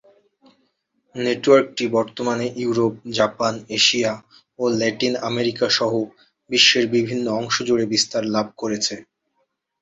[1.15, 4.11] নেটওয়ার্কটি বর্তমানে Europe, Japan, Asia
[4.59, 5.91] ও ল্যাটিন আমেরিকা সহ
[6.49, 8.95] বিশ্বের বিভিন্ন অংশ জুড়ে বিস্তার লাভ করেছে।